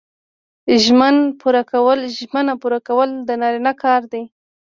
ژمنه 0.83 2.57
پوره 2.61 2.77
کول 2.87 3.09
د 3.27 3.29
نارینه 3.41 3.73
کار 3.83 4.01
دی 4.11 4.23